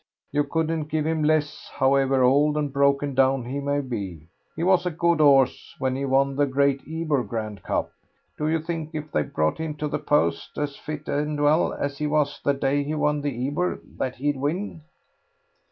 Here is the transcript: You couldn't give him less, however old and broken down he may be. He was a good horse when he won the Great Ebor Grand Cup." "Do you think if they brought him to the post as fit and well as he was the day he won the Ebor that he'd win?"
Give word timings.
You 0.31 0.45
couldn't 0.45 0.85
give 0.85 1.05
him 1.05 1.23
less, 1.23 1.69
however 1.75 2.23
old 2.23 2.57
and 2.57 2.73
broken 2.73 3.13
down 3.13 3.45
he 3.45 3.59
may 3.59 3.81
be. 3.81 4.29
He 4.55 4.63
was 4.63 4.83
a 4.83 4.89
good 4.89 5.19
horse 5.19 5.75
when 5.77 5.95
he 5.95 6.05
won 6.05 6.35
the 6.35 6.47
Great 6.47 6.81
Ebor 6.89 7.23
Grand 7.23 7.61
Cup." 7.61 7.91
"Do 8.35 8.47
you 8.47 8.59
think 8.61 8.95
if 8.95 9.11
they 9.11 9.21
brought 9.21 9.59
him 9.59 9.75
to 9.75 9.87
the 9.87 9.99
post 9.99 10.57
as 10.57 10.75
fit 10.75 11.07
and 11.07 11.39
well 11.39 11.71
as 11.73 11.99
he 11.99 12.07
was 12.07 12.39
the 12.43 12.55
day 12.55 12.83
he 12.83 12.95
won 12.95 13.21
the 13.21 13.47
Ebor 13.47 13.79
that 13.99 14.15
he'd 14.15 14.37
win?" 14.37 14.81